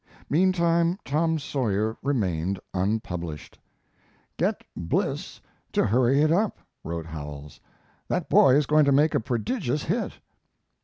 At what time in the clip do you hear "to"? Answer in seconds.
5.73-5.85, 8.85-8.91